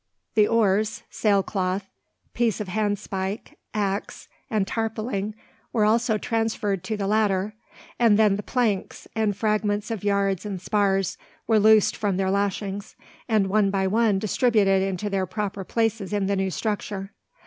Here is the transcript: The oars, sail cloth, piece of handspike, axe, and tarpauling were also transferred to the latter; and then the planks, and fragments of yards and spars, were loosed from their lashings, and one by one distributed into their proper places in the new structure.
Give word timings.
The 0.33 0.47
oars, 0.47 1.03
sail 1.11 1.43
cloth, 1.43 1.85
piece 2.33 2.59
of 2.59 2.67
handspike, 2.69 3.55
axe, 3.75 4.27
and 4.49 4.65
tarpauling 4.65 5.35
were 5.71 5.85
also 5.85 6.17
transferred 6.17 6.83
to 6.85 6.97
the 6.97 7.05
latter; 7.05 7.53
and 7.99 8.17
then 8.17 8.35
the 8.35 8.41
planks, 8.41 9.07
and 9.15 9.37
fragments 9.37 9.91
of 9.91 10.03
yards 10.03 10.43
and 10.43 10.59
spars, 10.59 11.19
were 11.45 11.59
loosed 11.59 11.95
from 11.95 12.17
their 12.17 12.31
lashings, 12.31 12.95
and 13.29 13.45
one 13.45 13.69
by 13.69 13.85
one 13.85 14.17
distributed 14.17 14.81
into 14.81 15.07
their 15.07 15.27
proper 15.27 15.63
places 15.63 16.13
in 16.13 16.25
the 16.25 16.35
new 16.35 16.49
structure. 16.49 17.11